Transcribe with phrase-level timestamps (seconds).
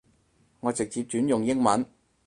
[0.61, 1.85] 我直接轉用英文